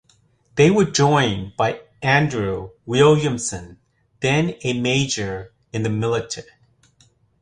[0.55, 3.77] They were joined by Andrew Williamson,
[4.21, 6.41] then a major in the militia.